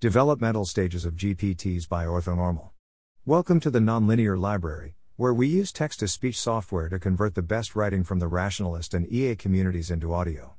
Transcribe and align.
Developmental 0.00 0.64
Stages 0.64 1.04
of 1.04 1.16
GPTs 1.16 1.88
by 1.88 2.04
Orthonormal. 2.04 2.70
Welcome 3.26 3.58
to 3.58 3.68
the 3.68 3.80
Nonlinear 3.80 4.38
Library, 4.38 4.94
where 5.16 5.34
we 5.34 5.48
use 5.48 5.72
text 5.72 5.98
to 5.98 6.06
speech 6.06 6.38
software 6.38 6.88
to 6.88 7.00
convert 7.00 7.34
the 7.34 7.42
best 7.42 7.74
writing 7.74 8.04
from 8.04 8.20
the 8.20 8.28
rationalist 8.28 8.94
and 8.94 9.12
EA 9.12 9.34
communities 9.34 9.90
into 9.90 10.14
audio. 10.14 10.54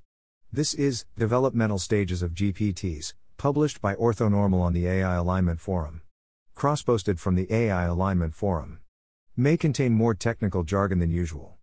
This 0.52 0.74
is 0.74 1.06
Developmental 1.18 1.80
Stages 1.80 2.22
of 2.22 2.34
GPTs, 2.34 3.14
published 3.38 3.80
by 3.80 3.96
Orthonormal 3.96 4.60
on 4.60 4.74
the 4.74 4.88
AI 4.88 5.16
Alignment 5.16 5.62
Forum. 5.62 6.02
Cross 6.54 6.82
posted 6.82 7.18
from 7.18 7.36
the 7.36 7.48
AI 7.50 7.86
Alignment 7.86 8.36
Forum. 8.36 8.80
May 9.38 9.56
contain 9.56 9.94
more 9.94 10.14
technical 10.14 10.66
jargon 10.66 11.00
than 11.00 11.12
usual. 11.12 11.56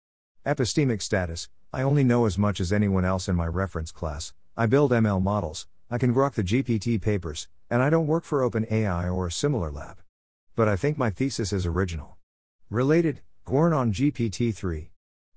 Epistemic 0.46 1.02
status 1.02 1.50
I 1.74 1.82
only 1.82 2.04
know 2.04 2.24
as 2.24 2.38
much 2.38 2.58
as 2.58 2.72
anyone 2.72 3.04
else 3.04 3.28
in 3.28 3.36
my 3.36 3.46
reference 3.46 3.92
class. 3.92 4.32
I 4.56 4.64
build 4.64 4.92
ML 4.92 5.22
models, 5.22 5.66
I 5.90 5.98
can 5.98 6.14
grok 6.14 6.32
the 6.32 6.42
GPT 6.42 7.00
papers, 7.02 7.48
and 7.70 7.82
I 7.82 7.90
don't 7.90 8.06
work 8.06 8.24
for 8.24 8.48
OpenAI 8.48 9.12
or 9.12 9.26
a 9.26 9.32
similar 9.32 9.70
lab. 9.70 9.98
But 10.54 10.68
I 10.68 10.76
think 10.76 10.96
my 10.96 11.10
thesis 11.10 11.52
is 11.52 11.66
original. 11.66 12.16
Related, 12.70 13.20
Gwern 13.46 13.76
on 13.76 13.92
GPT 13.92 14.54
3. 14.54 14.90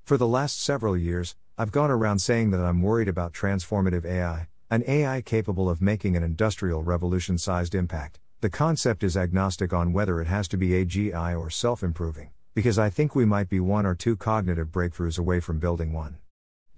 For 0.04 0.18
the 0.18 0.28
last 0.28 0.64
several 0.64 0.98
years, 0.98 1.36
I've 1.58 1.72
gone 1.72 1.92
around 1.92 2.20
saying 2.20 2.52
that 2.52 2.62
I'm 2.62 2.82
worried 2.82 3.08
about 3.08 3.34
transformative 3.34 4.06
AI, 4.06 4.48
an 4.72 4.84
AI 4.88 5.22
capable 5.22 5.70
of 5.70 5.82
making 5.82 6.16
an 6.16 6.24
industrial 6.24 6.84
revolution 6.84 7.38
sized 7.38 7.76
impact. 7.76 8.20
The 8.42 8.50
concept 8.50 9.04
is 9.04 9.18
agnostic 9.18 9.74
on 9.74 9.92
whether 9.92 10.22
it 10.22 10.28
has 10.28 10.48
to 10.50 10.58
be 10.58 10.70
AGI 10.70 11.38
or 11.38 11.50
self 11.50 11.84
improving, 11.84 12.30
because 12.56 12.80
I 12.80 12.90
think 12.90 13.14
we 13.14 13.26
might 13.26 13.50
be 13.50 13.60
one 13.60 13.86
or 13.86 13.96
two 13.96 14.16
cognitive 14.16 14.70
breakthroughs 14.70 15.20
away 15.20 15.40
from 15.40 15.60
building 15.60 15.92
one. 15.92 16.18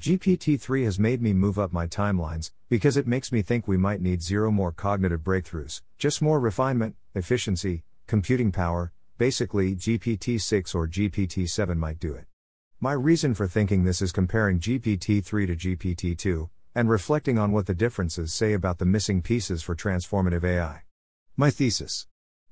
GPT 0.01 0.59
3 0.59 0.85
has 0.85 0.97
made 0.97 1.21
me 1.21 1.31
move 1.31 1.59
up 1.59 1.71
my 1.71 1.85
timelines, 1.85 2.49
because 2.69 2.97
it 2.97 3.05
makes 3.05 3.31
me 3.31 3.43
think 3.43 3.67
we 3.67 3.77
might 3.77 4.01
need 4.01 4.23
zero 4.23 4.49
more 4.49 4.71
cognitive 4.71 5.21
breakthroughs, 5.21 5.83
just 5.99 6.23
more 6.23 6.39
refinement, 6.39 6.95
efficiency, 7.13 7.83
computing 8.07 8.51
power, 8.51 8.91
basically, 9.19 9.75
GPT 9.75 10.41
6 10.41 10.73
or 10.73 10.87
GPT 10.87 11.47
7 11.47 11.77
might 11.77 11.99
do 11.99 12.15
it. 12.15 12.25
My 12.79 12.93
reason 12.93 13.35
for 13.35 13.47
thinking 13.47 13.83
this 13.83 14.01
is 14.01 14.11
comparing 14.11 14.59
GPT 14.59 15.23
3 15.23 15.45
to 15.45 15.55
GPT 15.55 16.17
2, 16.17 16.49
and 16.73 16.89
reflecting 16.89 17.37
on 17.37 17.51
what 17.51 17.67
the 17.67 17.75
differences 17.75 18.33
say 18.33 18.53
about 18.53 18.79
the 18.79 18.85
missing 18.85 19.21
pieces 19.21 19.61
for 19.61 19.75
transformative 19.75 20.43
AI. 20.43 20.81
My 21.37 21.51
thesis 21.51 22.07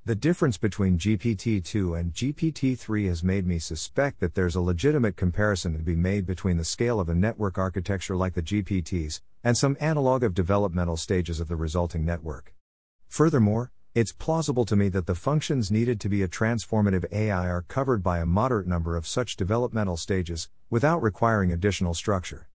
the 0.10 0.16
difference 0.16 0.58
between 0.58 0.98
GPT 0.98 1.64
2 1.64 1.94
and 1.94 2.12
GPT 2.12 2.76
3 2.76 3.06
has 3.06 3.24
made 3.24 3.46
me 3.46 3.60
suspect 3.60 4.20
that 4.20 4.34
there's 4.34 4.56
a 4.56 4.60
legitimate 4.60 5.16
comparison 5.16 5.74
to 5.74 5.84
be 5.84 5.96
made 5.96 6.26
between 6.26 6.58
the 6.58 6.66
scale 6.66 7.00
of 7.00 7.10
a 7.10 7.14
network 7.14 7.60
architecture 7.60 8.16
like 8.16 8.34
the 8.34 8.42
GPTs, 8.42 9.22
and 9.44 9.56
some 9.56 9.78
analog 9.80 10.24
of 10.24 10.34
developmental 10.34 10.98
stages 10.98 11.40
of 11.40 11.48
the 11.48 11.56
resulting 11.56 12.04
network. 12.04 12.56
Furthermore, 13.08 13.72
it's 13.94 14.12
plausible 14.12 14.66
to 14.66 14.76
me 14.76 14.90
that 14.90 15.06
the 15.06 15.14
functions 15.14 15.70
needed 15.70 16.00
to 16.00 16.10
be 16.10 16.24
a 16.24 16.28
transformative 16.28 17.06
AI 17.12 17.48
are 17.48 17.62
covered 17.68 18.02
by 18.02 18.18
a 18.18 18.26
moderate 18.26 18.66
number 18.66 18.98
of 18.98 19.06
such 19.06 19.36
developmental 19.36 19.96
stages, 19.96 20.50
without 20.72 21.04
requiring 21.04 21.52
additional 21.52 21.94
structure. 21.94 22.50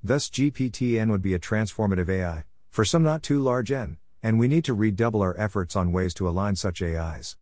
Thus, 0.00 0.30
GPT 0.30 0.96
N 0.96 1.10
would 1.10 1.22
be 1.22 1.34
a 1.34 1.40
transformative 1.40 2.08
AI, 2.08 2.44
for 2.68 2.84
some 2.84 3.02
not 3.02 3.24
too 3.24 3.40
large 3.40 3.72
n, 3.72 3.96
and 4.22 4.38
we 4.38 4.48
need 4.48 4.64
to 4.64 4.74
redouble 4.74 5.22
our 5.22 5.38
efforts 5.38 5.76
on 5.76 5.92
ways 5.92 6.14
to 6.14 6.28
align 6.28 6.56
such 6.56 6.82
AIs. 6.82 7.36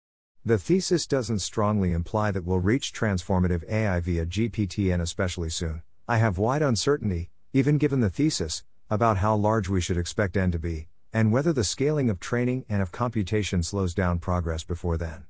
The 0.45 0.59
thesis 0.59 1.07
doesn't 1.07 1.41
strongly 1.41 1.93
imply 1.93 2.31
that 2.31 2.45
we'll 2.45 2.61
reach 2.61 2.93
transformative 2.93 3.69
AI 3.69 4.01
via 4.01 4.25
GPTN 4.25 5.01
especially 5.01 5.51
soon. 5.51 5.83
I 6.07 6.19
have 6.19 6.39
wide 6.39 6.62
uncertainty, 6.62 7.31
even 7.53 7.77
given 7.77 8.01
the 8.01 8.09
thesis, 8.09 8.65
about 8.89 9.19
how 9.19 9.37
large 9.37 9.69
we 9.69 9.81
should 9.81 9.98
expect 9.98 10.37
N 10.37 10.51
to 10.53 10.59
be, 10.59 10.89
and 11.12 11.33
whether 11.33 11.53
the 11.53 11.65
scaling 11.65 12.09
of 12.09 12.20
training 12.20 12.65
and 12.69 12.81
of 12.81 12.92
computation 12.92 13.63
slows 13.63 13.92
down 13.92 14.19
progress 14.19 14.65
before 14.65 14.97
then. 14.97 15.27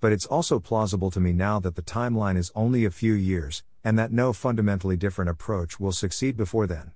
But 0.00 0.12
it's 0.12 0.26
also 0.26 0.60
plausible 0.60 1.10
to 1.12 1.20
me 1.20 1.32
now 1.32 1.60
that 1.60 1.76
the 1.76 1.82
timeline 1.82 2.36
is 2.36 2.52
only 2.54 2.84
a 2.84 2.90
few 2.90 3.14
years, 3.14 3.62
and 3.82 3.98
that 3.98 4.12
no 4.12 4.32
fundamentally 4.32 4.96
different 4.96 5.30
approach 5.30 5.80
will 5.80 5.92
succeed 5.92 6.36
before 6.36 6.66
then. 6.66 6.92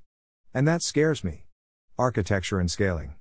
And 0.53 0.69
that 0.69 0.82
scares 0.82 1.25
me. 1.25 1.47
Architecture 1.99 2.60
and 2.60 2.71
scaling. 2.71 3.15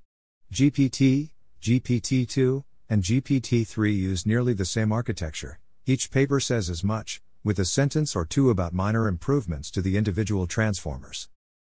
GPT, 0.52 1.30
GPT-2, 1.62 2.62
and 2.90 3.02
GPT-3 3.02 3.96
use 3.96 4.26
nearly 4.26 4.52
the 4.52 4.66
same 4.66 4.92
architecture. 4.92 5.58
Each 5.86 6.10
paper 6.10 6.40
says 6.40 6.68
as 6.68 6.84
much, 6.84 7.22
with 7.42 7.58
a 7.58 7.64
sentence 7.64 8.14
or 8.14 8.26
two 8.26 8.50
about 8.50 8.74
minor 8.74 9.08
improvements 9.08 9.70
to 9.70 9.80
the 9.80 9.96
individual 9.96 10.46
transformers. 10.46 11.30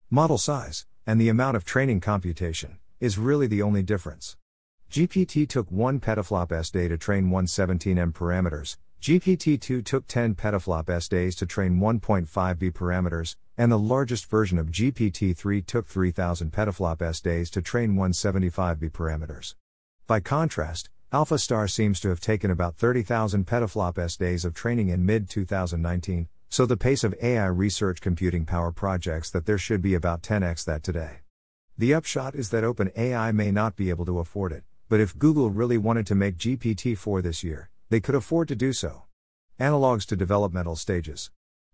Model 0.10 0.38
size, 0.38 0.86
and 1.06 1.20
the 1.20 1.28
amount 1.28 1.58
of 1.58 1.66
training 1.66 2.00
computation, 2.00 2.78
is 3.02 3.18
really 3.18 3.48
the 3.48 3.62
only 3.62 3.84
difference. 3.84 4.38
GPT 4.90 5.46
took 5.46 5.70
1 5.70 6.00
petaflop 6.00 6.54
s 6.54 6.72
day 6.72 6.88
to 6.88 6.98
train 6.98 7.30
117m 7.30 8.14
parameters, 8.14 8.78
GPT-2 9.02 9.86
took 9.86 10.08
10 10.08 10.36
petaflop 10.36 10.90
s 10.90 11.08
days 11.08 11.34
to 11.38 11.46
train 11.46 11.80
1.5b 11.80 12.74
parameters, 12.74 13.38
and 13.58 13.72
the 13.72 13.80
largest 13.80 14.26
version 14.30 14.58
of 14.58 14.72
GPT-3 14.72 15.66
took 15.66 15.88
3000 15.88 16.52
petaflop 16.52 17.02
s 17.02 17.22
days 17.22 17.50
to 17.52 17.62
train 17.62 17.96
175b 17.96 18.92
parameters. 18.92 19.56
By 20.06 20.20
contrast, 20.20 20.90
AlphaStar 21.14 21.72
seems 21.72 22.02
to 22.02 22.10
have 22.10 22.20
taken 22.20 22.52
about 22.52 22.76
30,000 22.76 23.48
petaflop 23.48 23.98
s 23.98 24.18
days 24.18 24.44
of 24.44 24.54
training 24.54 24.90
in 24.90 25.06
mid 25.06 25.30
2019, 25.30 26.28
so 26.50 26.66
the 26.66 26.76
pace 26.76 27.06
of 27.06 27.16
AI 27.22 27.46
research 27.46 28.02
computing 28.02 28.46
power 28.46 28.74
projects 28.74 29.32
that 29.32 29.46
there 29.46 29.58
should 29.58 29.82
be 29.82 29.94
about 29.94 30.24
10x 30.24 30.66
that 30.66 30.84
today. 30.84 31.20
The 31.78 31.94
upshot 31.94 32.36
is 32.36 32.50
that 32.50 32.66
OpenAI 32.66 33.34
may 33.34 33.50
not 33.50 33.78
be 33.78 33.92
able 33.92 34.06
to 34.08 34.20
afford 34.20 34.52
it, 34.52 34.66
but 34.90 35.00
if 35.00 35.18
Google 35.18 35.52
really 35.52 35.78
wanted 35.78 36.06
to 36.08 36.16
make 36.16 36.38
GPT 36.38 36.98
4 36.98 37.22
this 37.22 37.46
year, 37.46 37.70
they 37.90 38.00
could 38.00 38.16
afford 38.16 38.48
to 38.48 38.56
do 38.56 38.72
so. 38.72 39.04
Analogues 39.60 40.06
to 40.06 40.16
developmental 40.16 40.76
stages. 40.76 41.32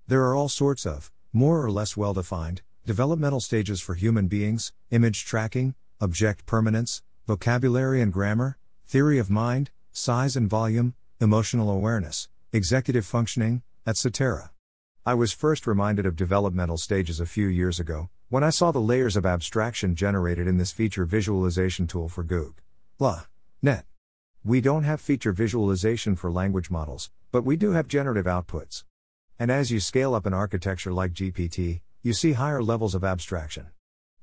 There 0.08 0.24
are 0.24 0.36
all 0.36 0.50
sorts 0.50 0.86
of, 0.86 1.12
more 1.34 1.64
or 1.64 1.70
less 1.70 1.98
well 1.98 2.14
defined, 2.14 2.62
developmental 2.86 3.42
stages 3.42 3.82
for 3.82 3.96
human 3.96 4.28
beings 4.28 4.72
image 4.92 5.26
tracking, 5.26 5.76
object 6.00 6.46
permanence, 6.46 7.02
vocabulary 7.28 8.02
and 8.02 8.14
grammar, 8.14 8.58
theory 8.88 9.18
of 9.18 9.30
mind, 9.30 9.72
size 9.92 10.36
and 10.36 10.50
volume, 10.50 10.94
emotional 11.20 11.70
awareness, 11.70 12.30
executive 12.54 13.06
functioning, 13.06 13.64
etc. 13.88 14.52
I 15.06 15.14
was 15.14 15.34
first 15.34 15.68
reminded 15.68 16.06
of 16.06 16.16
developmental 16.16 16.78
stages 16.78 17.20
a 17.20 17.26
few 17.26 17.48
years 17.48 17.80
ago, 17.80 18.10
when 18.30 18.44
I 18.44 18.50
saw 18.50 18.72
the 18.72 18.80
layers 18.80 19.16
of 19.16 19.26
abstraction 19.26 19.96
generated 19.96 20.48
in 20.48 20.58
this 20.58 20.72
feature 20.72 21.06
visualization 21.06 21.88
tool 21.88 22.10
for 22.10 22.24
Google. 22.24 22.56
La. 23.00 23.26
Net. 23.62 23.86
We 24.48 24.62
don't 24.62 24.84
have 24.84 25.02
feature 25.02 25.32
visualization 25.32 26.16
for 26.16 26.32
language 26.32 26.70
models, 26.70 27.10
but 27.32 27.42
we 27.42 27.58
do 27.58 27.72
have 27.72 27.88
generative 27.88 28.28
outputs. 28.28 28.84
And 29.40 29.50
as 29.50 29.72
you 29.72 29.80
scale 29.80 30.14
up 30.14 30.28
an 30.28 30.36
architecture 30.36 30.94
like 30.94 31.14
GPT, 31.14 31.82
you 32.04 32.14
see 32.14 32.34
higher 32.34 32.62
levels 32.62 32.94
of 32.94 33.04
abstraction. 33.04 33.70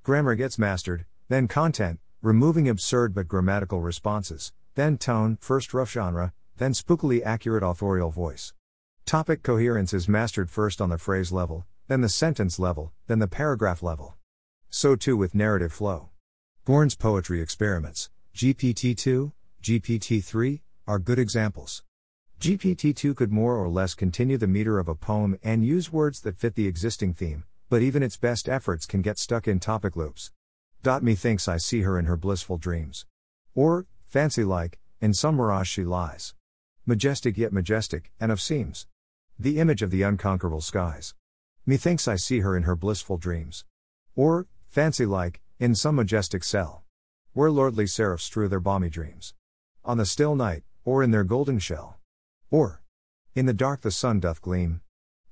Grammar 0.04 0.36
gets 0.36 0.60
mastered, 0.60 1.06
then 1.28 1.48
content, 1.48 1.98
removing 2.20 2.68
absurd 2.68 3.16
but 3.16 3.26
grammatical 3.26 3.80
responses, 3.80 4.52
then 4.76 4.96
tone, 4.96 5.38
first 5.40 5.74
rough 5.74 5.90
genre, 5.90 6.32
then 6.56 6.72
spookily 6.72 7.20
accurate 7.24 7.64
authorial 7.64 8.12
voice. 8.12 8.54
Topic 9.04 9.42
coherence 9.42 9.92
is 9.92 10.08
mastered 10.08 10.48
first 10.48 10.80
on 10.80 10.88
the 10.88 10.98
phrase 10.98 11.32
level, 11.32 11.66
then 11.88 12.00
the 12.00 12.08
sentence 12.08 12.60
level, 12.60 12.92
then 13.08 13.18
the 13.18 13.26
paragraph 13.26 13.82
level. 13.82 14.14
So 14.70 14.94
too 14.94 15.16
with 15.16 15.34
narrative 15.34 15.72
flow. 15.72 16.10
Gwern's 16.64 16.94
poetry 16.94 17.40
experiments, 17.40 18.08
GPT 18.36 18.96
2, 18.96 19.32
GPT 19.62 20.24
3, 20.24 20.60
are 20.88 20.98
good 20.98 21.20
examples. 21.20 21.84
GPT 22.40 22.96
2 22.96 23.14
could 23.14 23.30
more 23.30 23.56
or 23.56 23.68
less 23.68 23.94
continue 23.94 24.36
the 24.36 24.48
meter 24.48 24.80
of 24.80 24.88
a 24.88 24.96
poem 24.96 25.38
and 25.40 25.64
use 25.64 25.92
words 25.92 26.20
that 26.22 26.36
fit 26.36 26.56
the 26.56 26.66
existing 26.66 27.14
theme, 27.14 27.44
but 27.68 27.80
even 27.80 28.02
its 28.02 28.16
best 28.16 28.48
efforts 28.48 28.86
can 28.86 29.02
get 29.02 29.20
stuck 29.20 29.46
in 29.46 29.60
topic 29.60 29.94
loops. 29.94 30.32
Dot 30.82 31.04
me 31.04 31.14
thinks 31.14 31.46
I 31.46 31.58
see 31.58 31.82
her 31.82 31.96
in 31.96 32.06
her 32.06 32.16
blissful 32.16 32.58
dreams. 32.58 33.06
Or, 33.54 33.86
fancy 34.08 34.42
like, 34.42 34.80
in 35.00 35.14
some 35.14 35.36
mirage 35.36 35.68
she 35.68 35.84
lies. 35.84 36.34
Majestic 36.84 37.38
yet 37.38 37.52
majestic, 37.52 38.10
and 38.18 38.32
of 38.32 38.40
seems. 38.40 38.88
The 39.38 39.60
image 39.60 39.80
of 39.80 39.92
the 39.92 40.02
unconquerable 40.02 40.60
skies. 40.60 41.14
Methinks 41.66 42.08
I 42.08 42.16
see 42.16 42.40
her 42.40 42.56
in 42.56 42.64
her 42.64 42.74
blissful 42.74 43.16
dreams. 43.16 43.64
Or, 44.16 44.48
fancy 44.68 45.06
like, 45.06 45.40
in 45.60 45.76
some 45.76 45.94
majestic 45.94 46.42
cell. 46.42 46.82
Where 47.32 47.52
lordly 47.52 47.86
seraphs 47.86 48.24
strew 48.24 48.48
their 48.48 48.58
balmy 48.58 48.90
dreams. 48.90 49.34
On 49.84 49.98
the 49.98 50.06
still 50.06 50.36
night, 50.36 50.62
or 50.84 51.02
in 51.02 51.10
their 51.10 51.24
golden 51.24 51.58
shell. 51.58 51.98
Or, 52.50 52.82
in 53.34 53.46
the 53.46 53.52
dark 53.52 53.80
the 53.80 53.90
sun 53.90 54.20
doth 54.20 54.40
gleam, 54.40 54.80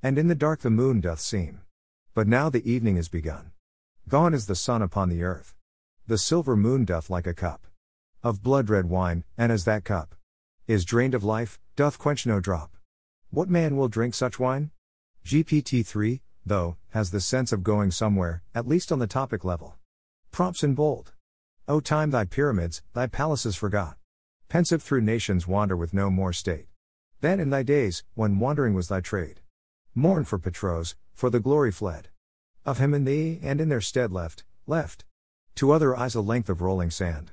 and 0.03 0.19
in 0.19 0.27
the 0.27 0.35
dark 0.35 0.61
the 0.61 0.71
moon 0.71 1.01
doth 1.01 1.21
seem. 1.21 1.61
But 2.15 2.27
now 2.27 2.51
the 2.51 2.69
evening 2.69 2.97
is 2.97 3.09
begun. 3.09 3.53
Gone 4.09 4.35
is 4.35 4.47
the 4.47 4.57
sun 4.57 4.83
upon 4.83 5.09
the 5.09 5.23
earth. 5.23 5.55
The 6.07 6.19
silver 6.19 6.57
moon 6.57 6.85
doth 6.85 7.11
like 7.11 7.29
a 7.29 7.35
cup 7.35 7.67
of 8.23 8.43
blood 8.43 8.69
red 8.69 8.87
wine, 8.87 9.23
and 9.39 9.53
as 9.53 9.65
that 9.65 9.85
cup 9.85 10.17
is 10.67 10.85
drained 10.85 11.15
of 11.15 11.23
life, 11.23 11.61
doth 11.77 11.99
quench 11.99 12.27
no 12.27 12.41
drop. 12.41 12.77
What 13.31 13.49
man 13.49 13.77
will 13.77 13.89
drink 13.89 14.15
such 14.15 14.41
wine? 14.41 14.73
GPT 15.25 15.87
3, 15.87 16.21
though, 16.45 16.77
has 16.91 17.13
the 17.13 17.21
sense 17.21 17.53
of 17.53 17.63
going 17.63 17.93
somewhere, 17.93 18.43
at 18.55 18.67
least 18.67 18.91
on 18.91 18.99
the 18.99 19.07
topic 19.07 19.45
level. 19.45 19.77
Prompts 20.33 20.65
in 20.65 20.75
bold. 20.75 21.13
O 21.69 21.79
time 21.79 22.11
thy 22.11 22.25
pyramids, 22.25 22.83
thy 22.95 23.07
palaces 23.07 23.55
forgot. 23.55 23.97
Pensive 24.51 24.83
through 24.83 25.03
nations 25.03 25.47
wander 25.47 25.77
with 25.77 25.95
no 25.95 26.11
more 26.11 26.33
state. 26.33 26.67
Then 27.21 27.39
in 27.39 27.51
thy 27.51 27.63
days, 27.63 28.03
when 28.15 28.41
wandering 28.41 28.75
was 28.75 28.89
thy 28.89 29.01
trade. 29.01 29.39
Mourn 29.95 30.25
for 30.25 30.41
Patros, 30.41 30.97
for 31.15 31.31
the 31.31 31.39
glory 31.39 31.71
fled. 31.71 32.09
Of 32.67 32.79
him 32.79 32.93
and 32.93 33.07
thee, 33.07 33.39
and 33.45 33.61
in 33.61 33.69
their 33.69 33.81
stead 33.81 34.11
left, 34.11 34.43
left. 34.67 35.05
To 35.55 35.71
other 35.71 35.97
eyes 35.97 36.17
a 36.17 36.21
length 36.21 36.51
of 36.51 36.61
rolling 36.61 36.91
sand. 36.91 37.31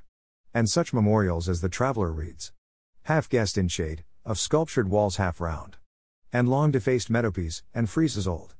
And 0.53 0.69
such 0.69 0.93
memorials 0.93 1.49
as 1.49 1.61
the 1.61 1.69
traveller 1.69 2.11
reads. 2.11 2.53
Half 3.05 3.29
guessed 3.29 3.57
in 3.57 3.67
shade, 3.67 4.03
of 4.23 4.37
sculptured 4.37 4.87
walls 4.87 5.15
half 5.15 5.41
round. 5.41 5.77
And 6.31 6.47
long 6.47 6.69
defaced 6.69 7.11
metopes, 7.11 7.63
and 7.73 7.87
friezes 7.87 8.27
old. 8.27 8.53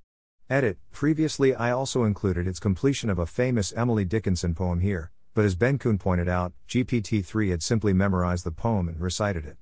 Edit 0.50 0.80
Previously, 0.92 1.54
I 1.54 1.70
also 1.70 2.06
included 2.06 2.48
its 2.48 2.60
completion 2.60 3.12
of 3.12 3.20
a 3.20 3.28
famous 3.28 3.72
Emily 3.74 4.04
Dickinson 4.04 4.56
poem 4.56 4.80
here, 4.80 5.12
but 5.38 5.46
as 5.46 5.54
Ben 5.54 5.78
Kuhn 5.78 6.00
pointed 6.00 6.28
out, 6.28 6.54
GPT 6.68 7.24
3 7.24 7.52
had 7.52 7.62
simply 7.62 7.94
memorized 7.94 8.44
the 8.44 8.50
poem 8.50 8.90
and 8.90 9.00
recited 9.00 9.46
it. 9.46 9.58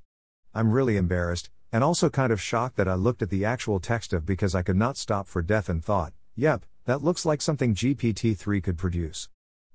I'm 0.54 0.72
really 0.72 0.96
embarrassed, 0.96 1.50
and 1.70 1.84
also 1.84 2.10
kind 2.10 2.32
of 2.32 2.40
shocked 2.40 2.78
that 2.78 2.88
I 2.88 2.94
looked 2.94 3.22
at 3.22 3.30
the 3.30 3.44
actual 3.44 3.82
text 3.82 4.14
of 4.14 4.26
because 4.26 4.56
I 4.56 4.62
could 4.62 4.78
not 4.78 4.96
stop 4.96 5.28
for 5.28 5.42
death 5.42 5.68
and 5.68 5.84
thought, 5.84 6.14
yep, 6.34 6.64
that 6.86 7.04
looks 7.04 7.26
like 7.26 7.42
something 7.42 7.76
GPT 7.76 8.38
3 8.38 8.62
could 8.62 8.78
produce. 8.78 9.28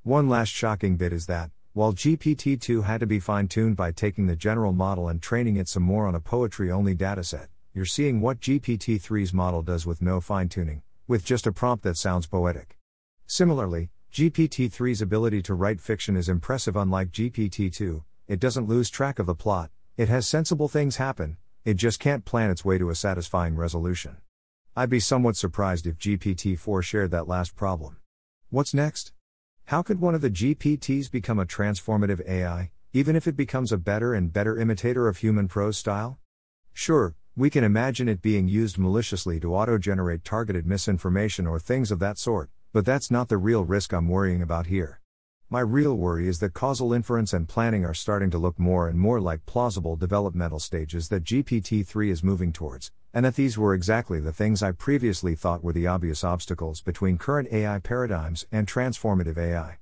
One 0.02 0.26
last 0.26 0.48
shocking 0.48 0.96
bit 0.96 1.12
is 1.12 1.26
that, 1.26 1.50
while 1.74 1.92
GPT 1.92 2.58
2 2.58 2.80
had 2.80 3.00
to 3.00 3.06
be 3.06 3.20
fine 3.20 3.46
tuned 3.46 3.76
by 3.76 3.92
taking 3.92 4.26
the 4.26 4.34
general 4.34 4.72
model 4.72 5.06
and 5.06 5.20
training 5.20 5.56
it 5.56 5.68
some 5.68 5.82
more 5.82 6.06
on 6.06 6.14
a 6.14 6.18
poetry 6.20 6.72
only 6.72 6.96
dataset, 6.96 7.48
you're 7.74 7.84
seeing 7.84 8.22
what 8.22 8.40
GPT 8.40 8.98
3's 8.98 9.34
model 9.34 9.60
does 9.60 9.84
with 9.84 10.00
no 10.00 10.22
fine 10.22 10.48
tuning 10.48 10.80
with 11.06 11.26
just 11.26 11.46
a 11.46 11.52
prompt 11.52 11.84
that 11.84 11.98
sounds 11.98 12.26
poetic. 12.26 12.78
Similarly, 13.26 13.90
GPT 14.12 14.68
3's 14.68 15.00
ability 15.00 15.40
to 15.42 15.54
write 15.54 15.80
fiction 15.80 16.16
is 16.16 16.28
impressive, 16.28 16.74
unlike 16.74 17.12
GPT 17.12 17.72
2, 17.72 18.02
it 18.26 18.40
doesn't 18.40 18.66
lose 18.66 18.90
track 18.90 19.20
of 19.20 19.26
the 19.26 19.36
plot, 19.36 19.70
it 19.96 20.08
has 20.08 20.26
sensible 20.26 20.66
things 20.66 20.96
happen, 20.96 21.36
it 21.64 21.74
just 21.74 22.00
can't 22.00 22.24
plan 22.24 22.50
its 22.50 22.64
way 22.64 22.76
to 22.76 22.90
a 22.90 22.96
satisfying 22.96 23.54
resolution. 23.54 24.16
I'd 24.74 24.90
be 24.90 24.98
somewhat 24.98 25.36
surprised 25.36 25.86
if 25.86 25.96
GPT 25.96 26.58
4 26.58 26.82
shared 26.82 27.12
that 27.12 27.28
last 27.28 27.54
problem. 27.54 27.98
What's 28.48 28.74
next? 28.74 29.12
How 29.66 29.80
could 29.80 30.00
one 30.00 30.16
of 30.16 30.22
the 30.22 30.30
GPTs 30.30 31.08
become 31.08 31.38
a 31.38 31.46
transformative 31.46 32.28
AI, 32.28 32.72
even 32.92 33.14
if 33.14 33.28
it 33.28 33.36
becomes 33.36 33.70
a 33.70 33.78
better 33.78 34.12
and 34.12 34.32
better 34.32 34.58
imitator 34.58 35.06
of 35.06 35.18
human 35.18 35.46
prose 35.46 35.78
style? 35.78 36.18
Sure, 36.72 37.14
we 37.36 37.48
can 37.48 37.62
imagine 37.62 38.08
it 38.08 38.22
being 38.22 38.48
used 38.48 38.76
maliciously 38.76 39.38
to 39.38 39.54
auto 39.54 39.78
generate 39.78 40.24
targeted 40.24 40.66
misinformation 40.66 41.46
or 41.46 41.60
things 41.60 41.92
of 41.92 42.00
that 42.00 42.18
sort, 42.18 42.50
but 42.72 42.84
that's 42.84 43.10
not 43.10 43.28
the 43.28 43.36
real 43.36 43.64
risk 43.64 43.92
I'm 43.92 44.08
worrying 44.08 44.42
about 44.42 44.66
here. 44.66 45.00
My 45.48 45.60
real 45.60 45.96
worry 45.96 46.28
is 46.28 46.38
that 46.38 46.54
causal 46.54 46.92
inference 46.92 47.32
and 47.32 47.48
planning 47.48 47.84
are 47.84 47.94
starting 47.94 48.30
to 48.30 48.38
look 48.38 48.56
more 48.58 48.86
and 48.86 48.96
more 48.96 49.20
like 49.20 49.44
plausible 49.46 49.96
developmental 49.96 50.60
stages 50.60 51.08
that 51.08 51.24
GPT 51.24 51.84
3 51.84 52.10
is 52.10 52.22
moving 52.22 52.52
towards, 52.52 52.92
and 53.12 53.24
that 53.24 53.34
these 53.34 53.58
were 53.58 53.74
exactly 53.74 54.20
the 54.20 54.32
things 54.32 54.62
I 54.62 54.70
previously 54.70 55.34
thought 55.34 55.64
were 55.64 55.72
the 55.72 55.88
obvious 55.88 56.22
obstacles 56.22 56.80
between 56.80 57.18
current 57.18 57.48
AI 57.50 57.80
paradigms 57.80 58.46
and 58.52 58.68
transformative 58.68 59.36
AI. 59.36 59.78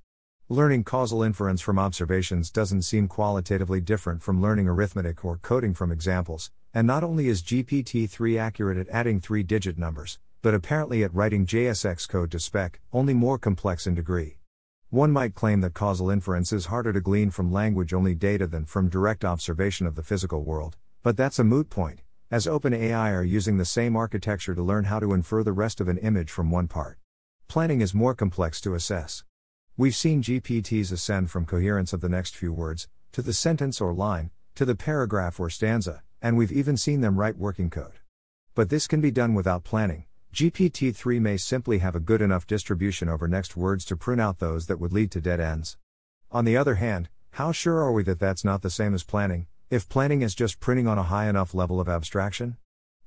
Learning 0.49 0.83
causal 0.83 1.23
inference 1.23 1.61
from 1.61 1.79
observations 1.79 2.51
doesn't 2.51 2.81
seem 2.81 3.07
qualitatively 3.07 3.83
different 3.83 4.23
from 4.23 4.41
learning 4.41 4.67
arithmetic 4.67 5.23
or 5.23 5.37
coding 5.37 5.75
from 5.75 5.93
examples, 5.93 6.51
and 6.73 6.87
not 6.87 7.05
only 7.05 7.29
is 7.29 7.43
GPT 7.43 8.09
3 8.09 8.39
accurate 8.39 8.79
at 8.79 8.89
adding 8.89 9.21
three 9.21 9.43
digit 9.43 9.77
numbers, 9.77 10.19
but 10.43 10.55
apparently 10.55 11.03
at 11.03 11.15
writing 11.15 11.47
JSX 11.47 12.09
code 12.09 12.31
to 12.31 12.39
spec, 12.39 12.81
only 12.93 13.15
more 13.15 13.39
complex 13.39 13.87
in 13.87 13.95
degree. 13.95 14.39
One 14.91 15.11
might 15.11 15.35
claim 15.35 15.61
that 15.61 15.75
causal 15.75 16.09
inference 16.09 16.53
is 16.53 16.67
harder 16.67 16.93
to 16.93 17.01
glean 17.01 17.31
from 17.31 17.53
language 17.53 17.93
only 17.93 18.15
data 18.15 18.47
than 18.47 18.65
from 18.65 18.89
direct 18.89 19.25
observation 19.25 19.87
of 19.87 19.97
the 19.97 20.03
physical 20.03 20.43
world, 20.43 20.77
but 21.03 21.17
that's 21.17 21.39
a 21.39 21.45
moot 21.45 21.69
point, 21.69 22.03
as 22.31 22.47
OpenAI 22.47 23.13
are 23.13 23.23
using 23.23 23.59
the 23.59 23.65
same 23.65 23.97
architecture 23.97 24.55
to 24.55 24.63
learn 24.63 24.85
how 24.85 24.99
to 24.99 25.13
infer 25.13 25.43
the 25.43 25.53
rest 25.53 25.81
of 25.81 25.89
an 25.89 25.99
image 25.99 26.31
from 26.31 26.51
one 26.51 26.69
part. 26.69 26.99
Planning 27.49 27.81
is 27.81 27.95
more 27.95 28.15
complex 28.15 28.61
to 28.63 28.75
assess. 28.75 29.25
We've 29.77 29.95
seen 29.95 30.23
GPTs 30.23 30.91
ascend 30.91 31.31
from 31.31 31.47
coherence 31.47 31.93
of 31.93 32.01
the 32.01 32.09
next 32.09 32.37
few 32.37 32.53
words, 32.53 32.89
to 33.13 33.23
the 33.23 33.33
sentence 33.33 33.81
or 33.81 33.95
line, 33.95 34.31
to 34.55 34.65
the 34.65 34.75
paragraph 34.75 35.39
or 35.39 35.51
stanza, 35.51 36.03
and 36.21 36.37
we've 36.37 36.51
even 36.51 36.77
seen 36.77 37.01
them 37.01 37.19
write 37.19 37.39
working 37.39 37.71
code. 37.71 38.01
But 38.55 38.71
this 38.71 38.87
can 38.87 39.01
be 39.01 39.11
done 39.11 39.35
without 39.35 39.65
planning. 39.65 40.05
GPT 40.33 40.95
3 40.95 41.19
may 41.19 41.37
simply 41.37 41.79
have 41.79 41.97
a 41.97 42.01
good 42.01 42.21
enough 42.21 42.47
distribution 42.47 43.09
over 43.09 43.27
next 43.27 43.57
words 43.57 43.85
to 43.87 43.97
prune 43.97 44.21
out 44.21 44.39
those 44.39 44.67
that 44.67 44.79
would 44.79 44.93
lead 44.93 45.11
to 45.13 45.21
dead 45.21 45.41
ends. 45.41 45.79
On 46.31 46.45
the 46.45 46.57
other 46.57 46.75
hand, 46.75 47.09
how 47.33 47.51
sure 47.51 47.81
are 47.81 47.93
we 47.93 48.03
that 48.05 48.21
that's 48.21 48.45
not 48.45 48.63
the 48.63 48.71
same 48.71 48.95
as 48.95 49.03
planning, 49.03 49.47
if 49.71 49.89
planning 49.89 50.23
is 50.23 50.35
just 50.35 50.61
pruning 50.61 50.87
on 50.87 50.99
a 50.99 51.05
high 51.05 51.29
enough 51.29 51.55
level 51.55 51.81
of 51.81 51.89
abstraction? 51.89 52.57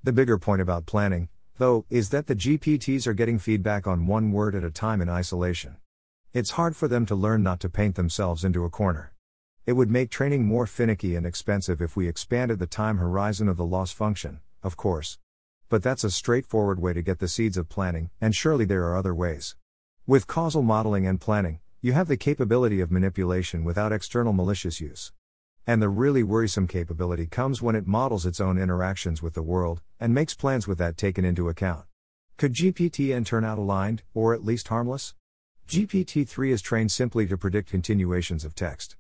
The 0.04 0.12
bigger 0.12 0.40
point 0.40 0.62
about 0.62 0.88
planning, 0.88 1.30
though, 1.58 1.86
is 1.90 2.10
that 2.10 2.26
the 2.26 2.36
GPTs 2.36 3.06
are 3.06 3.14
getting 3.14 3.38
feedback 3.38 3.86
on 3.86 4.08
one 4.08 4.32
word 4.32 4.56
at 4.56 4.64
a 4.64 4.72
time 4.72 5.00
in 5.00 5.08
isolation. 5.08 5.78
It's 6.34 6.52
hard 6.52 6.76
for 6.76 6.88
them 6.88 7.06
to 7.06 7.16
learn 7.16 7.44
not 7.44 7.60
to 7.60 7.70
paint 7.70 7.96
themselves 7.96 8.44
into 8.44 8.66
a 8.66 8.70
corner. 8.70 9.14
It 9.68 9.74
would 9.74 9.92
make 9.92 10.10
training 10.10 10.46
more 10.46 10.66
finicky 10.66 11.16
and 11.16 11.26
expensive 11.26 11.82
if 11.82 11.96
we 11.96 12.08
expanded 12.08 12.58
the 12.58 12.66
time 12.66 12.98
horizon 12.98 13.48
of 13.48 13.58
the 13.58 13.66
loss 13.66 13.92
function, 13.92 14.40
of 14.64 14.76
course. 14.76 15.20
But 15.72 15.84
that's 15.84 16.04
a 16.04 16.12
straightforward 16.12 16.82
way 16.82 16.92
to 16.92 17.02
get 17.02 17.20
the 17.20 17.30
seeds 17.30 17.56
of 17.56 17.70
planning, 17.70 18.10
and 18.20 18.36
surely 18.36 18.66
there 18.66 18.84
are 18.88 18.98
other 18.98 19.16
ways. 19.16 19.56
With 20.06 20.28
causal 20.28 20.64
modeling 20.64 21.08
and 21.08 21.22
planning, 21.22 21.62
you 21.80 21.94
have 21.94 22.10
the 22.10 22.18
capability 22.18 22.82
of 22.82 22.92
manipulation 22.92 23.64
without 23.64 23.94
external 23.94 24.34
malicious 24.34 24.82
use. 24.82 25.14
And 25.66 25.82
the 25.82 25.88
really 25.88 26.24
worrisome 26.24 26.68
capability 26.68 27.26
comes 27.26 27.62
when 27.62 27.78
it 27.78 27.88
models 27.88 28.26
its 28.26 28.42
own 28.42 28.58
interactions 28.58 29.22
with 29.22 29.34
the 29.34 29.42
world, 29.42 29.80
and 29.98 30.14
makes 30.14 30.34
plans 30.34 30.68
with 30.68 30.78
that 30.80 30.98
taken 30.98 31.24
into 31.24 31.48
account. 31.48 31.86
Could 32.36 32.52
GPTN 32.52 33.26
turn 33.26 33.46
out 33.46 33.58
aligned, 33.58 34.04
or 34.14 34.34
at 34.34 34.44
least 34.44 34.68
harmless? 34.68 35.14
GPT 35.70 36.28
3 36.28 36.52
is 36.52 36.62
trained 36.62 36.92
simply 36.92 37.26
to 37.28 37.38
predict 37.38 37.70
continuations 37.70 38.44
of 38.44 38.56
text. 38.56 38.98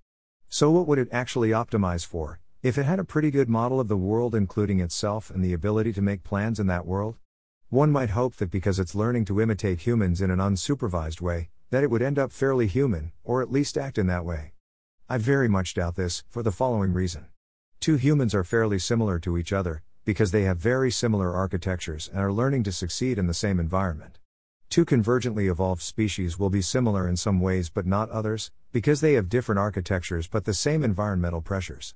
So, 0.47 0.71
what 0.71 0.87
would 0.87 0.99
it 0.99 1.09
actually 1.11 1.49
optimize 1.49 2.05
for, 2.05 2.39
if 2.63 2.77
it 2.77 2.83
had 2.83 2.99
a 2.99 3.03
pretty 3.03 3.31
good 3.31 3.49
model 3.49 3.79
of 3.79 3.87
the 3.87 3.97
world, 3.97 4.35
including 4.35 4.79
itself 4.79 5.31
and 5.31 5.43
the 5.43 5.53
ability 5.53 5.91
to 5.93 6.01
make 6.01 6.23
plans 6.23 6.59
in 6.59 6.67
that 6.67 6.85
world? 6.85 7.15
One 7.69 7.91
might 7.91 8.11
hope 8.11 8.35
that 8.35 8.51
because 8.51 8.77
it's 8.77 8.93
learning 8.93 9.25
to 9.25 9.41
imitate 9.41 9.79
humans 9.79 10.21
in 10.21 10.29
an 10.29 10.37
unsupervised 10.37 11.21
way, 11.21 11.49
that 11.71 11.83
it 11.83 11.89
would 11.89 12.03
end 12.03 12.19
up 12.19 12.31
fairly 12.31 12.67
human, 12.67 13.13
or 13.23 13.41
at 13.41 13.51
least 13.51 13.79
act 13.79 13.97
in 13.97 14.05
that 14.07 14.25
way. 14.25 14.51
I 15.09 15.17
very 15.17 15.47
much 15.47 15.73
doubt 15.73 15.95
this, 15.95 16.23
for 16.29 16.43
the 16.43 16.51
following 16.51 16.93
reason. 16.93 17.25
Two 17.79 17.95
humans 17.95 18.35
are 18.35 18.43
fairly 18.43 18.77
similar 18.77 19.17
to 19.19 19.39
each 19.39 19.51
other, 19.51 19.81
because 20.05 20.29
they 20.29 20.43
have 20.43 20.57
very 20.57 20.91
similar 20.91 21.33
architectures 21.33 22.09
and 22.09 22.19
are 22.19 22.31
learning 22.31 22.61
to 22.63 22.71
succeed 22.71 23.17
in 23.17 23.25
the 23.25 23.33
same 23.33 23.59
environment. 23.59 24.19
Two 24.69 24.85
convergently 24.85 25.49
evolved 25.49 25.81
species 25.81 26.37
will 26.37 26.51
be 26.51 26.61
similar 26.61 27.07
in 27.07 27.17
some 27.17 27.39
ways 27.39 27.71
but 27.71 27.87
not 27.87 28.11
others, 28.11 28.51
because 28.71 29.01
they 29.01 29.13
have 29.13 29.29
different 29.29 29.57
architectures 29.57 30.27
but 30.27 30.45
the 30.45 30.53
same 30.53 30.83
environmental 30.83 31.41
pressures. 31.41 31.95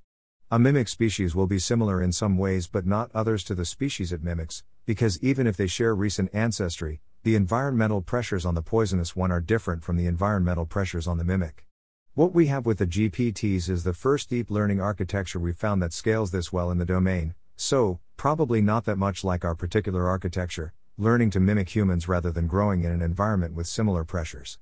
A 0.51 0.59
mimic 0.59 0.87
species 0.87 1.33
will 1.33 1.47
be 1.47 1.57
similar 1.57 2.03
in 2.03 2.11
some 2.11 2.37
ways 2.37 2.67
but 2.67 2.85
not 2.85 3.09
others 3.15 3.43
to 3.45 3.55
the 3.55 3.65
species 3.65 4.11
it 4.11 4.23
mimics, 4.23 4.63
because 4.85 5.17
even 5.23 5.47
if 5.47 5.57
they 5.57 5.65
share 5.65 5.95
recent 5.95 6.29
ancestry, 6.35 7.01
the 7.23 7.35
environmental 7.35 8.03
pressures 8.03 8.45
on 8.45 8.53
the 8.53 8.61
poisonous 8.61 9.15
one 9.15 9.31
are 9.31 9.41
different 9.41 9.83
from 9.83 9.97
the 9.97 10.05
environmental 10.05 10.67
pressures 10.67 11.07
on 11.07 11.17
the 11.17 11.23
mimic. 11.23 11.65
What 12.13 12.35
we 12.35 12.45
have 12.45 12.67
with 12.67 12.77
the 12.77 12.85
GPTs 12.85 13.67
is 13.69 13.83
the 13.83 13.93
first 13.93 14.29
deep 14.29 14.51
learning 14.51 14.79
architecture 14.79 15.39
we've 15.39 15.57
found 15.57 15.81
that 15.81 15.93
scales 15.93 16.29
this 16.29 16.53
well 16.53 16.69
in 16.69 16.77
the 16.77 16.85
domain, 16.85 17.33
so, 17.55 17.99
probably 18.15 18.61
not 18.61 18.85
that 18.85 18.97
much 18.97 19.23
like 19.23 19.43
our 19.43 19.55
particular 19.55 20.07
architecture, 20.07 20.73
learning 20.95 21.31
to 21.31 21.39
mimic 21.39 21.75
humans 21.75 22.07
rather 22.07 22.31
than 22.31 22.45
growing 22.45 22.83
in 22.83 22.91
an 22.91 23.01
environment 23.01 23.55
with 23.55 23.65
similar 23.65 24.03
pressures. 24.03 24.59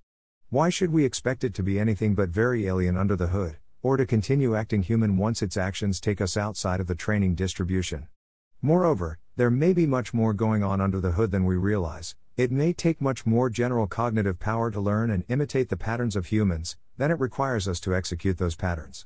Why 0.49 0.69
should 0.69 0.93
we 0.93 1.03
expect 1.03 1.43
it 1.43 1.53
to 1.55 1.63
be 1.63 1.77
anything 1.77 2.15
but 2.15 2.29
very 2.29 2.67
alien 2.67 2.95
under 2.95 3.17
the 3.17 3.27
hood, 3.27 3.57
or 3.83 3.97
to 3.97 4.05
continue 4.07 4.55
acting 4.55 4.81
human 4.81 5.17
once 5.17 5.43
its 5.43 5.55
actions 5.55 5.99
take 5.99 6.19
us 6.19 6.35
outside 6.35 6.79
of 6.79 6.87
the 6.87 6.95
training 6.95 7.35
distribution? 7.35 8.07
Moreover, 8.63 9.19
there 9.35 9.51
may 9.51 9.73
be 9.73 9.85
much 9.85 10.11
more 10.11 10.33
going 10.33 10.63
on 10.63 10.81
under 10.81 10.99
the 10.99 11.11
hood 11.11 11.29
than 11.29 11.45
we 11.45 11.55
realize. 11.55 12.15
It 12.35 12.51
may 12.51 12.73
take 12.73 12.99
much 12.99 13.27
more 13.27 13.51
general 13.51 13.85
cognitive 13.85 14.39
power 14.39 14.71
to 14.71 14.81
learn 14.81 15.11
and 15.11 15.23
imitate 15.29 15.69
the 15.69 15.77
patterns 15.77 16.15
of 16.15 16.25
humans 16.25 16.77
than 16.97 17.11
it 17.11 17.19
requires 17.19 17.67
us 17.67 17.79
to 17.81 17.93
execute 17.93 18.39
those 18.39 18.55
patterns. 18.55 19.05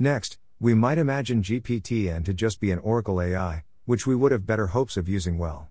Next, 0.00 0.38
we 0.58 0.74
might 0.74 0.98
imagine 0.98 1.42
GPTN 1.42 2.24
to 2.24 2.34
just 2.34 2.58
be 2.58 2.72
an 2.72 2.80
Oracle 2.80 3.22
AI, 3.22 3.62
which 3.84 4.08
we 4.08 4.16
would 4.16 4.32
have 4.32 4.44
better 4.44 4.66
hopes 4.66 4.96
of 4.96 5.08
using 5.08 5.38
well 5.38 5.70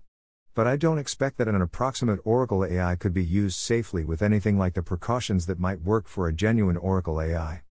but 0.54 0.68
I 0.68 0.76
don't 0.76 0.98
expect 0.98 1.38
that 1.38 1.48
an 1.48 1.60
approximate 1.60 2.20
Oracle 2.22 2.64
AI 2.64 2.94
could 2.94 3.12
be 3.12 3.24
used 3.24 3.58
safely 3.58 4.04
with 4.04 4.22
anything 4.22 4.56
like 4.56 4.74
the 4.74 4.84
precautions 4.84 5.46
that 5.46 5.58
might 5.58 5.82
work 5.82 6.06
for 6.06 6.28
a 6.28 6.32
genuine 6.32 6.76
Oracle 6.76 7.20
AI. 7.20 7.63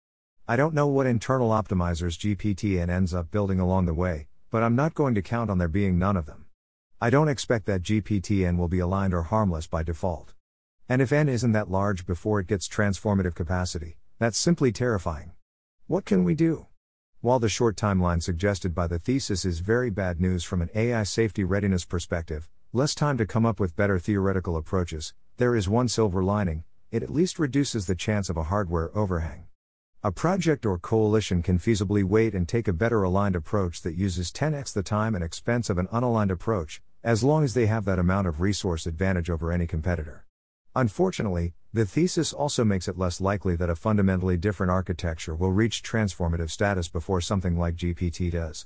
I 0.46 0.58
don't 0.58 0.74
know 0.74 0.88
what 0.88 1.06
internal 1.06 1.52
optimizers 1.52 2.20
GPTN 2.20 2.90
ends 2.90 3.14
up 3.14 3.32
building 3.32 3.62
along 3.62 3.86
the 3.86 3.94
way, 3.94 4.28
but 4.52 4.62
I'm 4.62 4.76
not 4.76 4.94
going 4.94 5.16
to 5.16 5.22
count 5.22 5.50
on 5.50 5.58
there 5.58 5.70
being 5.70 5.98
none 5.98 6.18
of 6.18 6.26
them. 6.26 6.48
I 7.00 7.10
don't 7.10 7.30
expect 7.30 7.66
that 7.68 7.82
GPTN 7.82 8.58
will 8.58 8.68
be 8.68 8.80
aligned 8.80 9.14
or 9.14 9.22
harmless 9.22 9.68
by 9.68 9.84
default. 9.84 10.34
And 10.90 11.02
if 11.02 11.14
N 11.14 11.30
isn't 11.30 11.54
that 11.54 11.72
large 11.72 12.06
before 12.06 12.42
it 12.42 12.48
gets 12.48 12.68
transformative 12.68 13.36
capacity, 13.36 13.96
That's 14.20 14.38
simply 14.38 14.74
terrifying. 14.74 15.32
What 15.88 16.04
can 16.04 16.26
we 16.26 16.36
do? 16.36 16.68
While 17.22 17.40
the 17.40 17.48
short 17.48 17.78
timeline 17.78 18.22
suggested 18.22 18.76
by 18.76 18.88
the 18.88 19.00
thesis 19.00 19.46
is 19.46 19.60
very 19.60 19.90
bad 19.90 20.20
news 20.20 20.44
from 20.44 20.62
an 20.62 20.70
AI 20.76 21.04
safety 21.04 21.46
readiness 21.46 21.86
perspective, 21.86 22.50
less 22.74 22.94
time 22.94 23.18
to 23.18 23.26
come 23.26 23.46
up 23.46 23.62
with 23.62 23.78
better 23.78 23.98
theoretical 23.98 24.58
approaches, 24.58 25.14
there 25.38 25.56
is 25.56 25.70
one 25.70 25.88
silver 25.88 26.22
lining 26.22 26.66
it 26.92 27.02
at 27.02 27.10
least 27.10 27.40
reduces 27.40 27.88
the 27.88 27.96
chance 27.96 28.30
of 28.30 28.38
a 28.38 28.44
hardware 28.44 28.96
overhang. 28.96 29.48
A 30.06 30.12
project 30.12 30.66
or 30.66 30.78
coalition 30.78 31.42
can 31.42 31.58
feasibly 31.58 32.04
wait 32.04 32.36
and 32.36 32.46
take 32.46 32.68
a 32.68 32.74
better 32.74 33.04
aligned 33.04 33.38
approach 33.38 33.84
that 33.84 33.96
uses 33.96 34.34
10x 34.34 34.74
the 34.74 34.84
time 34.84 35.16
and 35.16 35.24
expense 35.24 35.70
of 35.70 35.78
an 35.78 35.88
unaligned 35.94 36.30
approach, 36.30 36.82
as 37.06 37.24
long 37.24 37.46
as 37.46 37.54
they 37.54 37.68
have 37.68 37.86
that 37.86 38.00
amount 38.00 38.28
of 38.28 38.42
resource 38.42 38.86
advantage 38.86 39.30
over 39.30 39.50
any 39.50 39.66
competitor. 39.66 40.26
Unfortunately, 40.76 41.54
the 41.72 41.86
thesis 41.86 42.34
also 42.34 42.66
makes 42.66 42.90
it 42.90 42.98
less 42.98 43.22
likely 43.22 43.56
that 43.56 43.70
a 43.70 43.78
fundamentally 43.78 44.36
different 44.36 44.74
architecture 44.74 45.34
will 45.34 45.54
reach 45.54 45.82
transformative 45.82 46.50
status 46.50 46.90
before 46.90 47.22
something 47.22 47.58
like 47.58 47.78
GPT 47.78 48.30
does. 48.30 48.66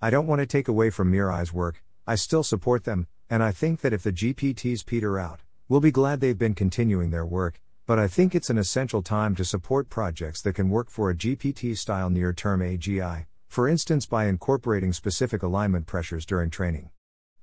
I 0.00 0.10
don't 0.10 0.28
want 0.28 0.38
to 0.38 0.46
take 0.46 0.68
away 0.68 0.90
from 0.90 1.10
MIRI's 1.10 1.52
work, 1.52 1.82
I 2.06 2.14
still 2.14 2.44
support 2.44 2.84
them, 2.84 3.08
and 3.28 3.42
I 3.42 3.50
think 3.50 3.80
that 3.80 3.92
if 3.92 4.04
the 4.04 4.12
GPTs 4.12 4.86
peter 4.86 5.18
out, 5.18 5.40
we'll 5.68 5.80
be 5.80 5.90
glad 5.90 6.20
they've 6.20 6.38
been 6.38 6.54
continuing 6.54 7.10
their 7.10 7.26
work, 7.26 7.60
but 7.86 8.00
I 8.00 8.08
think 8.08 8.34
it's 8.34 8.50
an 8.50 8.58
essential 8.58 9.00
time 9.00 9.36
to 9.36 9.44
support 9.44 9.88
projects 9.88 10.42
that 10.42 10.54
can 10.54 10.70
work 10.70 10.90
for 10.90 11.08
a 11.08 11.14
GPT 11.14 11.78
style 11.78 12.10
near 12.10 12.32
term 12.32 12.60
AGI, 12.60 13.26
for 13.46 13.68
instance 13.68 14.06
by 14.06 14.26
incorporating 14.26 14.92
specific 14.92 15.44
alignment 15.44 15.86
pressures 15.86 16.26
during 16.26 16.50
training. 16.50 16.90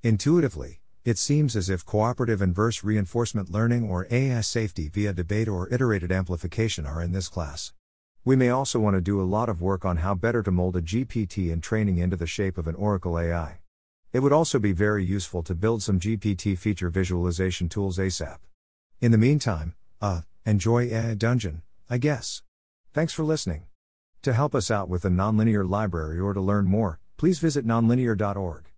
Intuitively, 0.02 0.82
it 1.06 1.18
seems 1.18 1.56
as 1.56 1.70
if 1.70 1.86
cooperative 1.86 2.42
inverse 2.42 2.84
reinforcement 2.84 3.52
learning 3.52 3.90
or 3.90 4.06
AI 4.12 4.42
safety 4.42 4.90
via 4.90 5.14
debate 5.14 5.48
or 5.48 5.74
iterated 5.74 6.12
amplification 6.12 6.86
are 6.86 7.02
in 7.02 7.14
this 7.14 7.30
class. 7.30 7.72
We 8.26 8.36
may 8.36 8.50
also 8.50 8.80
want 8.80 8.98
to 8.98 9.02
do 9.02 9.22
a 9.22 9.24
lot 9.24 9.48
of 9.48 9.62
work 9.62 9.86
on 9.86 9.98
how 9.98 10.14
better 10.14 10.44
to 10.44 10.52
mold 10.52 10.76
a 10.76 10.82
GPT 10.82 11.52
in 11.52 11.62
training 11.62 12.00
into 12.00 12.18
the 12.18 12.28
shape 12.28 12.58
of 12.58 12.68
an 12.68 12.76
Oracle 12.76 13.18
AI. 13.18 13.60
It 14.12 14.20
would 14.20 14.34
also 14.34 14.60
be 14.60 14.74
very 14.74 15.06
useful 15.06 15.42
to 15.44 15.56
build 15.56 15.82
some 15.82 16.02
GPT 16.02 16.58
feature 16.58 16.90
visualization 16.90 17.70
tools 17.70 17.98
ASAP. 17.98 18.40
In 19.00 19.12
the 19.12 19.18
meantime, 19.18 19.76
uh, 20.02 20.22
enjoy 20.46 20.90
AI 20.90 21.14
Dungeon, 21.16 21.62
I 21.90 21.98
guess. 21.98 22.42
Thanks 22.94 23.14
for 23.14 23.24
listening. 23.24 23.64
To 24.24 24.34
help 24.34 24.56
us 24.56 24.72
out 24.72 24.90
with 24.90 25.04
the 25.04 25.10
nonlinear 25.10 25.68
library 25.68 26.20
or 26.20 26.34
to 26.34 26.42
learn 26.42 26.66
more, 26.66 27.00
please 27.18 27.40
visit 27.40 27.66
nonlinear.org. 27.66 28.73